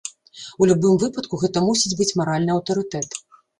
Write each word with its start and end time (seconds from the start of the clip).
У 0.63 0.67
любым 0.71 0.95
выпадку 1.03 1.39
гэта 1.43 1.63
мусіць 1.67 1.95
быць 2.01 2.11
маральны 2.23 2.55
аўтарытэт. 2.59 3.25